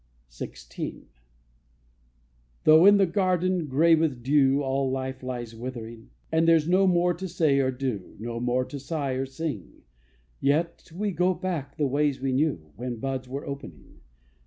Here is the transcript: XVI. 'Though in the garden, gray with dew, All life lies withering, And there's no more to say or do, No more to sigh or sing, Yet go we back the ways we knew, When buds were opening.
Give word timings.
XVI. 0.31 1.03
'Though 2.63 2.87
in 2.87 2.97
the 2.97 3.05
garden, 3.05 3.67
gray 3.67 3.93
with 3.93 4.23
dew, 4.23 4.63
All 4.63 4.89
life 4.89 5.21
lies 5.21 5.53
withering, 5.53 6.09
And 6.31 6.47
there's 6.47 6.67
no 6.67 6.87
more 6.87 7.13
to 7.13 7.27
say 7.27 7.59
or 7.59 7.69
do, 7.69 8.15
No 8.17 8.39
more 8.39 8.65
to 8.65 8.79
sigh 8.79 9.11
or 9.11 9.27
sing, 9.27 9.83
Yet 10.39 10.89
go 11.13 11.31
we 11.33 11.39
back 11.39 11.77
the 11.77 11.85
ways 11.85 12.19
we 12.19 12.31
knew, 12.31 12.71
When 12.77 12.97
buds 12.99 13.29
were 13.29 13.45
opening. 13.45 13.99